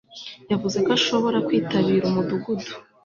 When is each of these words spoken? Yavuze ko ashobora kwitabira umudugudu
Yavuze 0.51 0.77
ko 0.85 0.89
ashobora 0.97 1.37
kwitabira 1.47 2.03
umudugudu 2.09 2.71